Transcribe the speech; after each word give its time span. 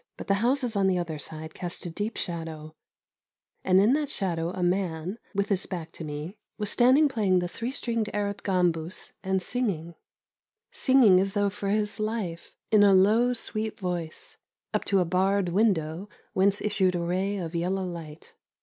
But 0.17 0.25
the 0.25 0.33
houses 0.41 0.75
on 0.75 0.87
the 0.87 0.97
other 0.97 1.19
side 1.19 1.53
cast 1.53 1.85
a 1.85 1.91
deep 1.91 2.17
shadow, 2.17 2.73
and 3.63 3.79
in 3.79 3.93
that 3.93 4.09
shadow 4.09 4.49
a 4.49 4.63
man, 4.63 5.19
with 5.35 5.49
his 5.49 5.67
back 5.67 5.91
to 5.91 6.03
me, 6.03 6.37
was 6.57 6.71
standing 6.71 7.07
playing 7.07 7.37
the 7.37 7.47
three 7.47 7.69
stringed 7.69 8.09
Arab 8.11 8.41
gambus, 8.41 9.13
and 9.23 9.43
singing 9.43 9.93
singing 10.71 11.19
as 11.19 11.33
though 11.33 11.51
for 11.51 11.69
his 11.69 11.99
life, 11.99 12.55
in 12.71 12.81
a 12.81 12.95
low, 12.95 13.33
sweet 13.33 13.77
voice 13.77 14.39
up 14.73 14.85
to 14.85 15.01
a 15.01 15.05
barred 15.05 15.49
window 15.49 16.09
whence 16.33 16.61
issued 16.61 16.95
a 16.95 16.99
ray 16.99 17.37
of 17.37 17.53
yellow 17.53 17.85
light. 17.85 18.33